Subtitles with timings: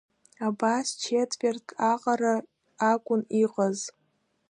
[0.47, 2.35] Абас чеҭверҭк аҟара
[2.91, 3.79] акәын иҟаз.